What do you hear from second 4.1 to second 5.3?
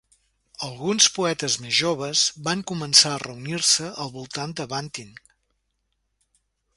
voltant de Bunting.